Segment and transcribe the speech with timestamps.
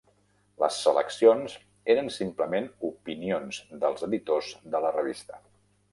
[0.61, 1.57] Les seleccions
[1.95, 5.43] eren simplement opinions dels editors de la revista.